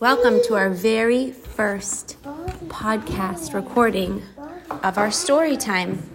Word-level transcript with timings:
Welcome 0.00 0.40
to 0.44 0.54
our 0.54 0.70
very 0.70 1.32
first 1.32 2.22
podcast 2.68 3.52
recording 3.52 4.22
of 4.84 4.96
our 4.96 5.10
story 5.10 5.56
time. 5.56 6.08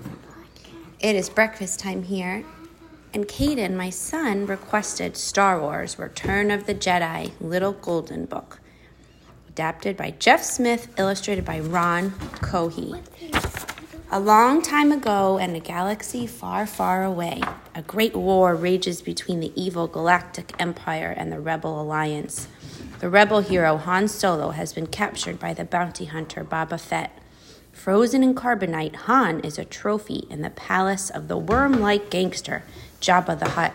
It 1.01 1.17
is 1.17 1.29
breakfast 1.29 1.81
time 1.81 2.03
here, 2.03 2.45
and 3.13 3.27
Caden, 3.27 3.75
my 3.75 3.89
son, 3.89 4.45
requested 4.45 5.17
Star 5.17 5.59
Wars 5.59 5.99
Return 5.99 6.49
of 6.49 6.65
the 6.65 6.73
Jedi 6.73 7.33
Little 7.41 7.73
Golden 7.73 8.23
Book, 8.23 8.61
adapted 9.49 9.97
by 9.97 10.11
Geof 10.11 10.39
Smith, 10.39 10.87
illustrated 10.97 11.43
by 11.43 11.59
Ron 11.59 12.11
Cohee. 12.39 13.01
A 14.11 14.19
long 14.21 14.61
time 14.61 14.93
ago, 14.93 15.37
in 15.37 15.55
a 15.57 15.59
galaxy 15.59 16.25
far, 16.25 16.65
far 16.65 17.03
away, 17.03 17.41
a 17.75 17.81
great 17.81 18.15
war 18.15 18.55
rages 18.55 19.01
between 19.01 19.41
the 19.41 19.51
evil 19.61 19.87
Galactic 19.87 20.53
Empire 20.57 21.13
and 21.17 21.33
the 21.33 21.39
Rebel 21.41 21.81
Alliance. 21.81 22.47
The 23.03 23.09
rebel 23.09 23.41
hero 23.41 23.75
Han 23.75 24.07
Solo 24.07 24.51
has 24.51 24.71
been 24.71 24.87
captured 24.87 25.37
by 25.37 25.53
the 25.53 25.65
bounty 25.65 26.05
hunter 26.05 26.41
Boba 26.41 26.79
Fett. 26.79 27.11
Frozen 27.73 28.23
in 28.23 28.33
carbonite, 28.33 28.95
Han 28.95 29.41
is 29.41 29.59
a 29.59 29.65
trophy 29.65 30.25
in 30.29 30.41
the 30.41 30.49
palace 30.49 31.09
of 31.09 31.27
the 31.27 31.37
worm 31.37 31.81
like 31.81 32.09
gangster 32.09 32.63
Jabba 33.01 33.37
the 33.37 33.49
Hutt. 33.49 33.73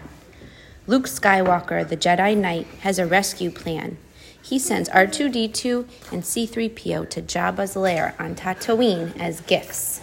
Luke 0.86 1.04
Skywalker, 1.04 1.86
the 1.86 1.94
Jedi 1.94 2.34
Knight, 2.38 2.68
has 2.80 2.98
a 2.98 3.04
rescue 3.04 3.50
plan. 3.50 3.98
He 4.40 4.58
sends 4.58 4.88
R2D2 4.88 5.86
and 6.10 6.22
C3PO 6.22 7.10
to 7.10 7.20
Jabba's 7.20 7.76
lair 7.76 8.14
on 8.18 8.34
Tatooine 8.34 9.14
as 9.20 9.42
gifts. 9.42 10.00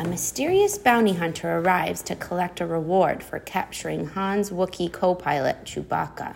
A 0.00 0.04
mysterious 0.04 0.78
bounty 0.78 1.12
hunter 1.12 1.58
arrives 1.58 2.02
to 2.02 2.16
collect 2.16 2.60
a 2.60 2.66
reward 2.66 3.22
for 3.22 3.38
capturing 3.38 4.08
Han's 4.08 4.50
Wookiee 4.50 4.90
co 4.90 5.14
pilot, 5.14 5.62
Chewbacca. 5.64 6.34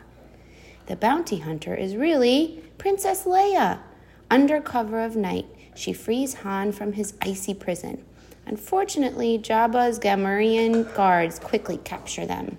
The 0.88 0.96
bounty 0.96 1.40
hunter 1.40 1.74
is 1.74 1.96
really 1.96 2.64
Princess 2.78 3.24
Leia. 3.24 3.80
Under 4.30 4.58
cover 4.58 5.04
of 5.04 5.16
night, 5.16 5.44
she 5.74 5.92
frees 5.92 6.32
Han 6.36 6.72
from 6.72 6.94
his 6.94 7.12
icy 7.20 7.52
prison. 7.52 8.02
Unfortunately, 8.46 9.38
Jabba's 9.38 9.98
Gamorrean 9.98 10.94
guards 10.94 11.38
quickly 11.38 11.76
capture 11.76 12.24
them. 12.24 12.56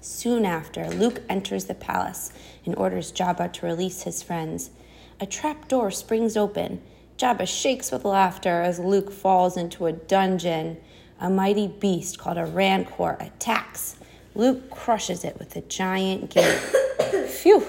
Soon 0.00 0.44
after, 0.44 0.88
Luke 0.88 1.20
enters 1.28 1.64
the 1.64 1.74
palace 1.74 2.32
and 2.64 2.76
orders 2.76 3.10
Jabba 3.10 3.52
to 3.54 3.66
release 3.66 4.02
his 4.02 4.22
friends. 4.22 4.70
A 5.18 5.26
trap 5.26 5.66
door 5.66 5.90
springs 5.90 6.36
open. 6.36 6.80
Jabba 7.18 7.48
shakes 7.48 7.90
with 7.90 8.04
laughter 8.04 8.62
as 8.62 8.78
Luke 8.78 9.10
falls 9.10 9.56
into 9.56 9.86
a 9.86 9.92
dungeon. 9.92 10.76
A 11.18 11.28
mighty 11.28 11.66
beast 11.66 12.20
called 12.20 12.38
a 12.38 12.46
Rancor 12.46 13.16
attacks. 13.18 13.96
Luke 14.36 14.70
crushes 14.70 15.24
it 15.24 15.40
with 15.40 15.56
a 15.56 15.62
giant 15.62 16.30
gate. 16.30 16.60
Phew! 17.12 17.66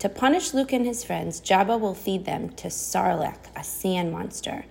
To 0.00 0.08
punish 0.10 0.52
Luke 0.52 0.72
and 0.72 0.84
his 0.84 1.02
friends, 1.02 1.40
Jabba 1.40 1.80
will 1.80 1.94
feed 1.94 2.26
them 2.26 2.50
to 2.50 2.68
Sarlacc, 2.68 3.48
a 3.56 3.64
sand 3.64 4.12
monster. 4.12 4.66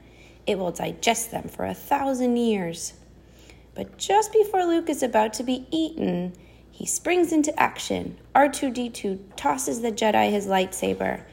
It 0.46 0.60
will 0.60 0.72
digest 0.72 1.32
them 1.32 1.48
for 1.48 1.66
a 1.66 1.74
thousand 1.74 2.38
years. 2.38 2.94
But 3.74 3.98
just 3.98 4.32
before 4.32 4.66
Luke 4.66 4.90
is 4.90 5.02
about 5.02 5.34
to 5.34 5.44
be 5.44 5.66
eaten, 5.72 6.34
he 6.70 6.86
springs 6.86 7.32
into 7.32 7.58
action. 7.60 8.18
R2D2 8.36 9.20
tosses 9.36 9.82
the 9.82 9.92
Jedi 9.92 10.30
his 10.30 10.46
lightsaber. 10.46 11.24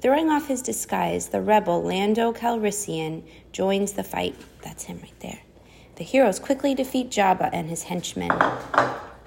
Throwing 0.00 0.30
off 0.30 0.48
his 0.48 0.62
disguise, 0.62 1.28
the 1.28 1.40
rebel 1.40 1.82
Lando 1.82 2.32
Calrissian 2.32 3.22
joins 3.52 3.92
the 3.92 4.04
fight. 4.04 4.34
That's 4.62 4.84
him 4.84 4.98
right 5.02 5.20
there. 5.20 5.40
The 5.96 6.04
heroes 6.04 6.38
quickly 6.38 6.74
defeat 6.74 7.10
Jabba 7.10 7.50
and 7.52 7.70
his 7.70 7.84
henchmen. 7.84 8.30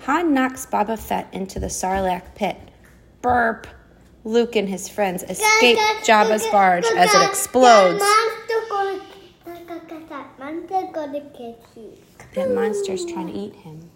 Han 0.06 0.36
knocks 0.36 0.67
Boba 0.67 1.00
Fett 1.00 1.28
into 1.34 1.59
the 1.59 1.66
Sarlacc 1.66 2.36
pit. 2.36 2.58
Burp! 3.23 3.66
Luke 4.23 4.56
and 4.56 4.70
his 4.70 4.88
friends 4.88 5.23
escape 5.23 5.80
Jabba's 6.03 6.45
barge 6.52 6.86
as 6.95 7.12
it 7.12 7.28
explodes. 7.28 8.03
That 12.35 12.52
monster's 12.53 13.03
trying 13.06 13.28
to 13.28 13.34
eat 13.34 13.56
him. 13.56 13.90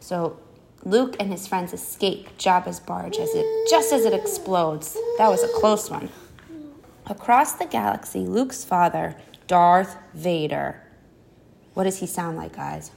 So 0.00 0.38
Luke 0.82 1.16
and 1.20 1.30
his 1.30 1.46
friends 1.46 1.74
escape 1.74 2.38
Jabba's 2.38 2.80
barge 2.80 3.18
as 3.18 3.34
it 3.34 3.68
just 3.68 3.92
as 3.92 4.06
it 4.06 4.14
explodes. 4.14 4.96
That 5.18 5.28
was 5.28 5.42
a 5.42 5.48
close 5.60 5.90
one. 5.90 6.08
Across 7.04 7.54
the 7.54 7.66
galaxy, 7.66 8.20
Luke's 8.20 8.64
father, 8.64 9.16
Darth 9.46 9.94
Vader. 10.14 10.82
What 11.74 11.84
does 11.84 11.98
he 11.98 12.06
sound 12.06 12.38
like, 12.38 12.56
guys? 12.56 12.90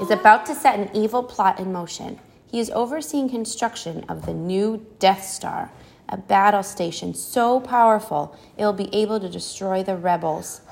Is 0.00 0.10
about 0.10 0.46
to 0.46 0.54
set 0.54 0.78
an 0.78 0.90
evil 0.94 1.22
plot 1.22 1.60
in 1.60 1.72
motion. 1.72 2.18
He 2.50 2.58
is 2.58 2.70
overseeing 2.70 3.28
construction 3.28 4.04
of 4.08 4.26
the 4.26 4.34
new 4.34 4.86
Death 4.98 5.24
Star, 5.24 5.70
a 6.08 6.16
battle 6.16 6.62
station 6.62 7.14
so 7.14 7.60
powerful 7.60 8.36
it 8.56 8.64
will 8.64 8.72
be 8.72 8.92
able 8.94 9.20
to 9.20 9.28
destroy 9.28 9.82
the 9.82 9.96
rebels. 9.96 10.62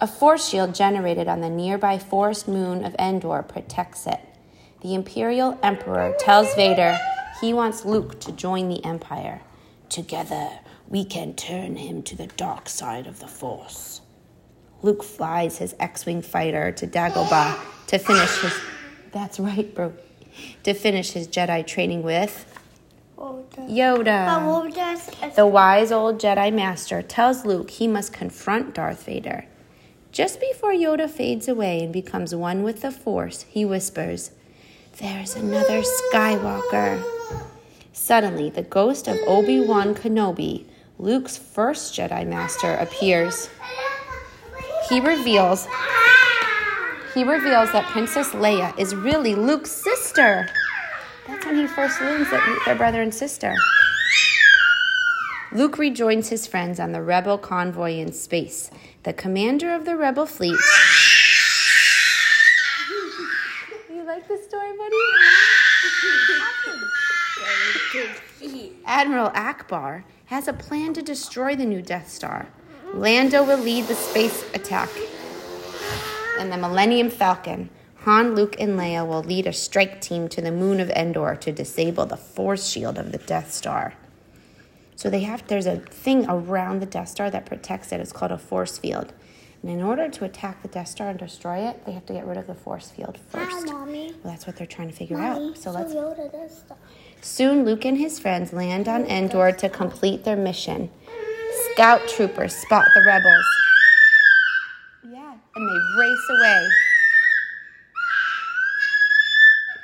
A 0.00 0.06
force 0.06 0.48
shield 0.48 0.74
generated 0.74 1.28
on 1.28 1.40
the 1.40 1.48
nearby 1.48 1.98
forest 1.98 2.46
moon 2.46 2.84
of 2.84 2.94
Endor 2.98 3.42
protects 3.42 4.06
it. 4.06 4.20
The 4.82 4.94
Imperial 4.94 5.58
Emperor 5.62 6.14
tells 6.18 6.54
Vader 6.54 6.98
he 7.40 7.54
wants 7.54 7.84
Luke 7.84 8.20
to 8.20 8.32
join 8.32 8.68
the 8.68 8.84
Empire. 8.84 9.40
Together, 9.88 10.50
we 10.88 11.04
can 11.04 11.34
turn 11.34 11.76
him 11.76 12.02
to 12.02 12.16
the 12.16 12.26
dark 12.26 12.68
side 12.68 13.06
of 13.06 13.18
the 13.18 13.26
Force. 13.26 14.02
Luke 14.82 15.02
flies 15.02 15.58
his 15.58 15.74
X 15.80 16.04
Wing 16.04 16.20
fighter 16.20 16.70
to 16.72 16.86
Dagobah 16.86 17.58
to 17.86 17.98
finish 17.98 18.38
his. 18.40 18.73
That's 19.14 19.38
right, 19.38 19.72
bro. 19.72 19.92
To 20.64 20.74
finish 20.74 21.12
his 21.12 21.28
Jedi 21.28 21.64
training 21.64 22.02
with 22.02 22.44
Yoda. 23.16 24.26
The 25.36 25.46
wise 25.46 25.92
old 25.92 26.18
Jedi 26.18 26.52
Master 26.52 27.00
tells 27.00 27.46
Luke 27.46 27.70
he 27.70 27.86
must 27.86 28.12
confront 28.12 28.74
Darth 28.74 29.04
Vader. 29.06 29.46
Just 30.10 30.40
before 30.40 30.72
Yoda 30.72 31.08
fades 31.08 31.46
away 31.46 31.84
and 31.84 31.92
becomes 31.92 32.34
one 32.34 32.64
with 32.64 32.80
the 32.82 32.90
Force, 32.90 33.42
he 33.48 33.64
whispers, 33.64 34.32
There's 34.98 35.36
another 35.36 35.82
Skywalker. 35.82 37.02
Suddenly, 37.92 38.50
the 38.50 38.62
ghost 38.62 39.06
of 39.06 39.16
Obi 39.28 39.60
Wan 39.60 39.94
Kenobi, 39.94 40.66
Luke's 40.98 41.36
first 41.36 41.94
Jedi 41.94 42.26
Master, 42.26 42.74
appears. 42.74 43.48
He 44.88 44.98
reveals 44.98 45.68
he 47.14 47.22
reveals 47.22 47.70
that 47.72 47.84
Princess 47.92 48.30
Leia 48.30 48.76
is 48.78 48.94
really 48.94 49.36
Luke's 49.36 49.70
sister. 49.70 50.48
That's 51.28 51.46
when 51.46 51.56
he 51.56 51.66
first 51.68 52.00
learns 52.00 52.28
that 52.30 52.62
they're 52.66 52.74
brother 52.74 53.00
and 53.00 53.14
sister. 53.14 53.54
Luke 55.52 55.78
rejoins 55.78 56.28
his 56.28 56.48
friends 56.48 56.80
on 56.80 56.90
the 56.90 57.00
rebel 57.00 57.38
convoy 57.38 57.92
in 57.98 58.12
space. 58.12 58.70
The 59.04 59.12
commander 59.12 59.72
of 59.72 59.84
the 59.84 59.96
rebel 59.96 60.26
fleet. 60.26 60.58
you 63.88 64.02
like 64.04 64.26
the 64.26 64.36
story, 64.36 64.72
buddy? 64.76 64.96
Admiral 68.84 69.30
Ackbar 69.30 70.02
has 70.26 70.48
a 70.48 70.52
plan 70.52 70.92
to 70.94 71.02
destroy 71.02 71.54
the 71.54 71.64
new 71.64 71.80
Death 71.80 72.08
Star. 72.08 72.48
Lando 72.92 73.44
will 73.44 73.58
lead 73.58 73.86
the 73.86 73.94
space 73.94 74.44
attack. 74.54 74.90
And 76.38 76.52
the 76.52 76.56
Millennium 76.56 77.10
Falcon, 77.10 77.70
Han, 78.04 78.34
Luke, 78.34 78.56
and 78.58 78.78
Leia 78.78 79.06
will 79.06 79.22
lead 79.22 79.46
a 79.46 79.52
strike 79.52 80.00
team 80.00 80.28
to 80.28 80.42
the 80.42 80.52
moon 80.52 80.80
of 80.80 80.90
Endor 80.90 81.36
to 81.36 81.52
disable 81.52 82.06
the 82.06 82.16
force 82.16 82.68
shield 82.68 82.98
of 82.98 83.12
the 83.12 83.18
Death 83.18 83.52
Star. 83.52 83.94
So 84.96 85.10
they 85.10 85.20
have 85.20 85.46
there's 85.46 85.66
a 85.66 85.76
thing 85.76 86.26
around 86.28 86.80
the 86.80 86.86
Death 86.86 87.08
Star 87.08 87.30
that 87.30 87.46
protects 87.46 87.92
it. 87.92 88.00
It's 88.00 88.12
called 88.12 88.32
a 88.32 88.38
force 88.38 88.78
field. 88.78 89.12
And 89.62 89.70
in 89.70 89.82
order 89.82 90.10
to 90.10 90.24
attack 90.26 90.60
the 90.60 90.68
Death 90.68 90.88
Star 90.88 91.08
and 91.08 91.18
destroy 91.18 91.66
it, 91.68 91.86
they 91.86 91.92
have 91.92 92.04
to 92.06 92.12
get 92.12 92.26
rid 92.26 92.36
of 92.36 92.46
the 92.46 92.54
force 92.54 92.90
field 92.90 93.18
first. 93.28 93.68
Hi, 93.68 93.72
Mommy. 93.72 94.12
Well, 94.22 94.32
that's 94.34 94.46
what 94.46 94.56
they're 94.56 94.66
trying 94.66 94.88
to 94.88 94.94
figure 94.94 95.16
Mommy, 95.16 95.50
out. 95.50 95.58
So 95.58 95.70
let's 95.70 95.94
Yoda 95.94 96.30
does 96.30 96.58
stuff. 96.58 96.76
Soon, 97.22 97.64
Luke 97.64 97.86
and 97.86 97.96
his 97.96 98.18
friends 98.18 98.52
land 98.52 98.88
on 98.88 99.06
Endor 99.06 99.52
to 99.52 99.70
complete 99.70 100.24
their 100.24 100.36
mission. 100.36 100.90
Scout 101.72 102.06
troopers 102.06 102.54
spot 102.54 102.84
the 102.94 103.02
rebels. 103.06 103.63
Race 105.96 106.30
away. 106.30 106.68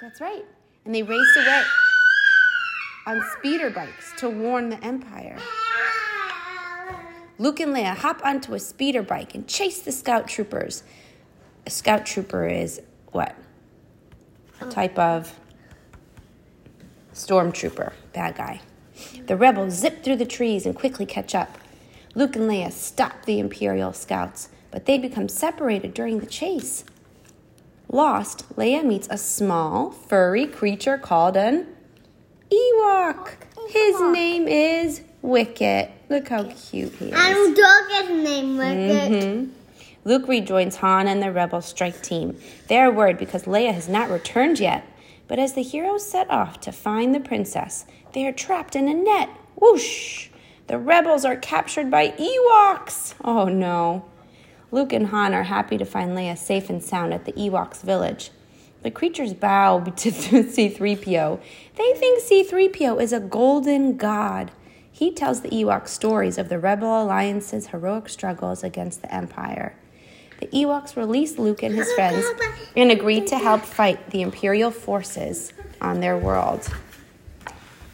That's 0.00 0.20
right. 0.20 0.44
And 0.84 0.94
they 0.94 1.02
race 1.02 1.36
away 1.36 1.62
on 3.06 3.22
speeder 3.38 3.70
bikes 3.70 4.12
to 4.18 4.30
warn 4.30 4.70
the 4.70 4.82
Empire. 4.84 5.38
Luke 7.38 7.60
and 7.60 7.74
Leia 7.74 7.96
hop 7.96 8.20
onto 8.24 8.54
a 8.54 8.58
speeder 8.58 9.02
bike 9.02 9.34
and 9.34 9.46
chase 9.46 9.80
the 9.80 9.92
scout 9.92 10.28
troopers. 10.28 10.82
A 11.66 11.70
scout 11.70 12.06
trooper 12.06 12.46
is 12.46 12.80
what? 13.12 13.34
A 14.60 14.66
type 14.66 14.98
of 14.98 15.38
stormtrooper, 17.14 17.92
bad 18.12 18.36
guy. 18.36 18.60
The 19.26 19.36
rebels 19.36 19.74
zip 19.74 20.02
through 20.02 20.16
the 20.16 20.26
trees 20.26 20.66
and 20.66 20.74
quickly 20.74 21.06
catch 21.06 21.34
up. 21.34 21.56
Luke 22.14 22.36
and 22.36 22.50
Leia 22.50 22.72
stop 22.72 23.24
the 23.24 23.38
Imperial 23.38 23.92
scouts, 23.92 24.48
but 24.70 24.87
they 24.87 24.99
become 24.99 25.28
separated 25.28 25.94
during 25.94 26.20
the 26.20 26.26
chase. 26.26 26.84
Lost, 27.88 28.49
Leia 28.56 28.84
meets 28.84 29.08
a 29.11 29.19
small, 29.19 29.90
furry 29.90 30.46
creature 30.46 30.96
called 30.96 31.37
an 31.37 31.67
Ewok. 32.50 33.32
His 33.69 34.00
name 34.00 34.46
is 34.49 35.02
Wicket. 35.22 35.90
Look 36.08 36.28
how 36.28 36.44
cute 36.44 36.93
he 36.94 37.06
is. 37.06 37.12
And 37.14 37.56
dog 37.56 37.82
is 38.02 38.11
named 38.11 38.58
Wicket. 38.58 39.12
Mhm. 39.12 39.49
Luke 40.05 40.28
rejoins 40.28 40.76
Han 40.76 41.06
and 41.08 41.22
the 41.22 41.31
rebel 41.31 41.61
strike 41.61 42.00
team. 42.02 42.37
They 42.69 42.78
are 42.78 42.90
worried 42.90 43.19
because 43.19 43.44
Leia 43.44 43.75
has 43.75 43.88
not 43.88 44.08
returned 44.11 44.58
yet. 44.58 44.84
But 45.28 45.38
as 45.38 45.52
the 45.52 45.62
heroes 45.62 46.05
set 46.05 46.28
off 46.31 46.58
to 46.62 46.72
find 46.72 47.14
the 47.14 47.20
princess, 47.20 47.84
they 48.12 48.26
are 48.26 48.32
trapped 48.32 48.75
in 48.75 48.88
a 48.88 48.94
net. 48.94 49.28
Whoosh! 49.56 50.28
The 50.67 50.78
rebels 50.78 51.25
are 51.25 51.37
captured 51.37 51.90
by 51.90 52.08
Ewoks. 52.19 53.14
Oh 53.22 53.44
no. 53.46 54.05
Luke 54.72 54.93
and 54.93 55.08
Han 55.08 55.34
are 55.34 55.44
happy 55.44 55.76
to 55.78 55.84
find 55.84 56.12
Leia 56.12 56.38
safe 56.38 56.70
and 56.70 56.82
sound 56.82 57.12
at 57.12 57.25
the 57.25 57.32
Ewoks' 57.32 57.82
village. 57.82 58.31
The 58.82 58.90
creatures 58.90 59.34
bow 59.34 59.81
to 59.84 60.11
C3PO. 60.11 61.40
They 61.76 61.93
think 61.94 62.22
C3PO 62.22 63.02
is 63.02 63.12
a 63.12 63.20
golden 63.20 63.96
god. 63.96 64.50
He 64.90 65.11
tells 65.11 65.40
the 65.40 65.50
Ewoks 65.50 65.88
stories 65.88 66.38
of 66.38 66.49
the 66.49 66.58
Rebel 66.58 67.02
Alliance's 67.02 67.69
heroic 67.69 68.08
struggles 68.08 68.62
against 68.62 69.02
the 69.02 69.14
Empire. 69.14 69.75
The 70.40 70.46
Ewoks 70.49 70.96
release 70.96 71.38
Luke 71.38 71.62
and 71.62 71.75
his 71.75 71.93
friends 71.93 72.25
and 72.76 72.90
agree 72.90 73.20
to 73.22 73.38
help 73.38 73.62
fight 73.62 74.11
the 74.11 74.22
Imperial 74.22 74.70
forces 74.70 75.52
on 75.81 76.00
their 76.00 76.17
world. 76.17 76.69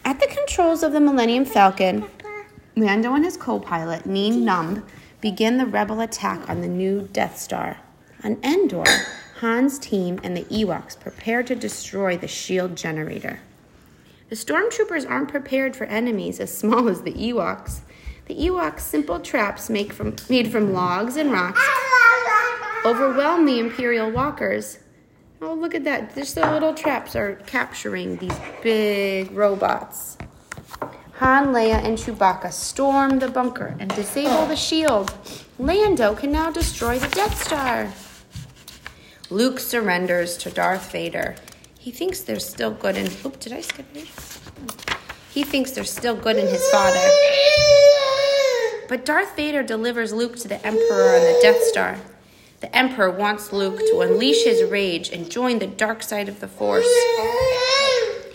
At 0.05 0.19
the 0.21 0.27
controls 0.27 0.83
of 0.83 0.93
the 0.93 1.01
Millennium 1.01 1.43
Falcon, 1.43 2.05
Lando 2.77 3.13
and 3.13 3.25
his 3.25 3.35
co 3.35 3.59
pilot, 3.59 4.05
Nien 4.05 4.45
Numb, 4.45 4.85
begin 5.21 5.57
the 5.57 5.65
rebel 5.65 6.01
attack 6.01 6.49
on 6.49 6.61
the 6.61 6.67
new 6.67 7.07
Death 7.11 7.37
Star. 7.37 7.77
On 8.23 8.37
Endor, 8.43 8.85
Han's 9.39 9.79
team 9.79 10.19
and 10.23 10.35
the 10.35 10.43
Ewoks 10.45 10.99
prepare 10.99 11.43
to 11.43 11.55
destroy 11.55 12.17
the 12.17 12.27
shield 12.27 12.75
generator. 12.75 13.39
The 14.29 14.35
stormtroopers 14.35 15.09
aren't 15.09 15.29
prepared 15.29 15.75
for 15.75 15.85
enemies 15.85 16.39
as 16.39 16.55
small 16.55 16.89
as 16.89 17.01
the 17.01 17.13
Ewoks. 17.13 17.81
The 18.25 18.35
Ewoks' 18.35 18.81
simple 18.81 19.19
traps 19.19 19.67
from, 19.67 20.15
made 20.29 20.51
from 20.51 20.73
logs 20.73 21.15
and 21.15 21.31
rocks 21.31 21.61
overwhelm 22.87 23.45
the 23.45 23.59
Imperial 23.59 24.09
walkers. 24.09 24.79
Oh, 25.41 25.53
look 25.53 25.75
at 25.75 25.83
that. 25.83 26.15
Just 26.15 26.35
the 26.35 26.51
little 26.51 26.73
traps 26.73 27.15
are 27.15 27.35
capturing 27.45 28.17
these 28.17 28.37
big 28.63 29.31
robots. 29.31 30.16
Han, 31.17 31.47
Leia, 31.47 31.83
and 31.83 31.97
Chewbacca 31.97 32.51
storm 32.53 33.17
the 33.17 33.27
bunker 33.27 33.75
and 33.79 33.89
disable 33.95 34.45
the 34.45 34.55
shield. 34.55 35.11
Lando 35.57 36.13
can 36.13 36.31
now 36.31 36.51
destroy 36.51 36.99
the 36.99 37.07
Death 37.07 37.43
Star. 37.43 37.91
Luke 39.31 39.59
surrenders 39.59 40.37
to 40.37 40.51
Darth 40.51 40.91
Vader. 40.91 41.35
He 41.79 41.89
thinks 41.89 42.21
they're 42.21 42.39
still 42.39 42.69
good 42.69 42.95
in. 42.95 43.07
Oop, 43.25 43.39
did 43.39 43.51
I 43.51 43.61
skip 43.61 43.87
it? 43.95 44.07
He 45.31 45.43
thinks 45.43 45.71
they're 45.71 45.85
still 45.85 46.15
good 46.15 46.37
in 46.37 46.47
his 46.47 46.69
father. 46.69 47.09
But 48.87 49.03
Darth 49.03 49.35
Vader 49.35 49.63
delivers 49.63 50.13
Luke 50.13 50.35
to 50.37 50.47
the 50.47 50.63
Emperor 50.65 51.15
on 51.15 51.21
the 51.21 51.39
Death 51.41 51.63
Star. 51.63 51.97
The 52.59 52.75
Emperor 52.75 53.09
wants 53.09 53.51
Luke 53.51 53.79
to 53.79 54.01
unleash 54.01 54.43
his 54.43 54.63
rage 54.69 55.09
and 55.09 55.31
join 55.31 55.57
the 55.57 55.67
dark 55.67 56.03
side 56.03 56.29
of 56.29 56.41
the 56.41 56.47
Force. 56.47 56.87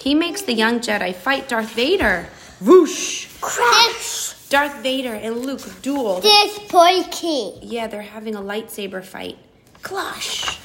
He 0.01 0.17
makes 0.17 0.43
the 0.43 0.53
young 0.53 0.81
Jedi 0.81 1.15
fight 1.15 1.49
Darth 1.49 1.71
Vader. 1.71 2.29
Whoosh! 2.65 3.29
Crash! 3.41 4.35
Darth 4.49 4.83
Vader 4.83 5.15
and 5.15 5.45
Luke 5.45 5.83
duel. 5.83 6.21
This 6.21 6.59
Polky. 6.61 7.59
Yeah, 7.63 7.87
they're 7.87 8.03
having 8.03 8.35
a 8.35 8.41
lightsaber 8.41 9.05
fight. 9.05 9.39
Clash! 9.83 10.59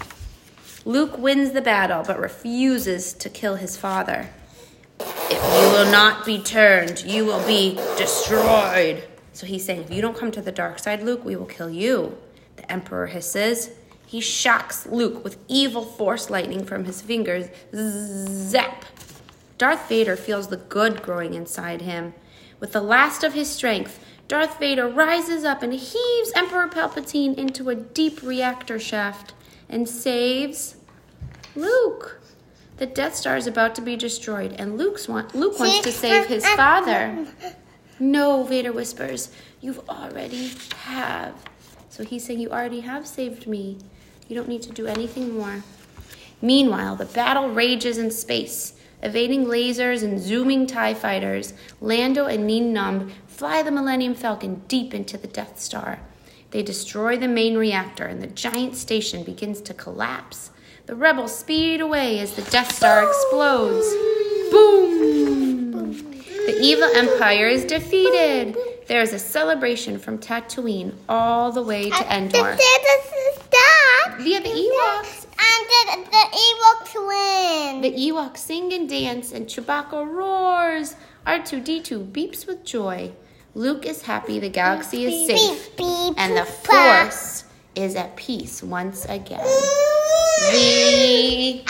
Luke 0.85 1.17
wins 1.17 1.51
the 1.51 1.61
battle 1.61 2.03
but 2.05 2.19
refuses 2.19 3.13
to 3.13 3.29
kill 3.29 3.55
his 3.55 3.77
father. 3.77 4.29
If 4.99 5.31
you 5.31 5.77
will 5.77 5.91
not 5.91 6.25
be 6.25 6.39
turned, 6.41 7.03
you 7.03 7.25
will 7.25 7.45
be 7.47 7.75
destroyed. 7.97 9.03
So 9.33 9.45
he's 9.45 9.65
saying, 9.65 9.81
if 9.83 9.91
you 9.91 10.01
don't 10.01 10.15
come 10.15 10.31
to 10.31 10.41
the 10.41 10.51
dark 10.51 10.79
side, 10.79 11.03
Luke, 11.03 11.23
we 11.23 11.35
will 11.35 11.45
kill 11.45 11.69
you. 11.69 12.17
The 12.57 12.71
Emperor 12.71 13.07
hisses. 13.07 13.69
He 14.05 14.21
shocks 14.21 14.85
Luke 14.85 15.23
with 15.23 15.37
evil 15.47 15.83
force 15.83 16.29
lightning 16.29 16.63
from 16.63 16.85
his 16.85 17.01
fingers. 17.01 17.47
Zap! 17.73 18.85
Darth 19.57 19.89
Vader 19.89 20.15
feels 20.15 20.47
the 20.47 20.57
good 20.57 21.01
growing 21.01 21.33
inside 21.33 21.81
him. 21.81 22.13
With 22.59 22.73
the 22.73 22.81
last 22.81 23.23
of 23.23 23.33
his 23.33 23.49
strength, 23.49 24.03
Darth 24.27 24.59
Vader 24.59 24.87
rises 24.87 25.43
up 25.43 25.63
and 25.63 25.73
heaves 25.73 26.31
Emperor 26.35 26.67
Palpatine 26.67 27.35
into 27.35 27.69
a 27.69 27.75
deep 27.75 28.21
reactor 28.21 28.77
shaft 28.79 29.33
and 29.69 29.87
saves 29.87 30.75
Luke. 31.55 32.21
The 32.77 32.85
Death 32.85 33.15
Star 33.15 33.37
is 33.37 33.47
about 33.47 33.73
to 33.75 33.81
be 33.81 33.95
destroyed, 33.95 34.53
and 34.59 34.77
Luke's 34.77 35.07
want, 35.07 35.33
Luke 35.33 35.59
wants 35.59 35.79
to 35.81 35.91
save 35.91 36.27
his 36.27 36.45
father. 36.49 37.25
No, 37.99 38.43
Vader 38.43 38.71
whispers, 38.71 39.31
you've 39.59 39.79
already 39.89 40.51
have. 40.83 41.33
So 41.89 42.03
he's 42.03 42.23
saying, 42.23 42.39
You 42.39 42.49
already 42.49 42.81
have 42.81 43.07
saved 43.07 43.47
me. 43.47 43.79
You 44.27 44.35
don't 44.35 44.47
need 44.47 44.61
to 44.63 44.71
do 44.71 44.85
anything 44.85 45.33
more. 45.33 45.63
Meanwhile, 46.39 46.97
the 46.97 47.05
battle 47.05 47.49
rages 47.49 47.97
in 47.97 48.11
space. 48.11 48.73
Evading 49.03 49.45
lasers 49.45 50.03
and 50.03 50.19
zooming 50.19 50.65
TIE 50.65 50.93
fighters, 50.93 51.53
Lando 51.79 52.25
and 52.25 52.47
Nien 52.47 52.73
Numb 52.73 53.11
fly 53.27 53.61
the 53.61 53.71
Millennium 53.71 54.15
Falcon 54.15 54.63
deep 54.67 54.93
into 54.93 55.17
the 55.17 55.27
Death 55.27 55.59
Star. 55.59 55.99
They 56.51 56.63
destroy 56.63 57.17
the 57.17 57.27
main 57.27 57.57
reactor, 57.57 58.05
and 58.05 58.21
the 58.21 58.27
giant 58.27 58.75
station 58.75 59.23
begins 59.23 59.61
to 59.61 59.73
collapse. 59.73 60.49
The 60.87 60.95
rebels 60.95 61.37
speed 61.37 61.81
away 61.81 62.19
as 62.19 62.33
the 62.33 62.41
Death 62.43 62.73
Star 62.73 63.07
explodes. 63.07 63.85
Boom! 64.49 65.71
The 66.47 66.57
evil 66.61 66.89
empire 66.95 67.47
is 67.47 67.65
defeated. 67.65 68.57
There 68.87 69.01
is 69.01 69.13
a 69.13 69.19
celebration 69.19 69.99
from 69.99 70.17
Tatooine 70.17 70.95
all 71.07 71.51
the 71.51 71.61
way 71.61 71.89
to 71.89 72.15
Endor. 72.15 72.57
Via 74.17 74.39
the 74.41 74.49
Ewoks. 74.49 75.26
And 75.57 76.05
the, 76.05 76.09
the 76.11 76.25
Ewoks 76.37 77.07
win. 77.07 77.81
The 77.81 77.91
Ewoks 77.91 78.37
sing 78.37 78.73
and 78.73 78.87
dance, 78.87 79.31
and 79.31 79.47
Chewbacca 79.47 80.05
roars. 80.07 80.95
R2D2 81.25 82.11
beeps 82.11 82.45
with 82.47 82.63
joy. 82.63 83.11
Luke 83.55 83.85
is 83.85 84.03
happy 84.03 84.39
the 84.39 84.49
galaxy 84.49 85.05
is 85.05 85.27
safe, 85.27 85.75
Beep, 85.75 85.77
beep, 85.77 86.13
and 86.17 86.37
the. 86.37 86.45
Force 86.45 87.45
is 87.75 87.95
at 87.95 88.15
peace 88.15 88.61
once 88.61 89.05
again. 89.05 89.41
The 90.51 91.63